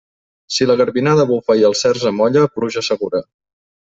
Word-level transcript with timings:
Si 0.53 0.67
la 0.69 0.75
garbinada 0.77 1.25
bufa 1.31 1.57
i 1.59 1.67
el 1.69 1.75
cerç 1.81 2.05
amolla, 2.13 2.47
pluja 2.57 2.85
segura. 2.89 3.23